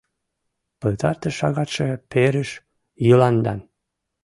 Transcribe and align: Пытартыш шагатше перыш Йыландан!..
Пытартыш 0.79 1.33
шагатше 1.39 1.87
перыш 2.11 2.49
Йыландан!.. 3.07 3.59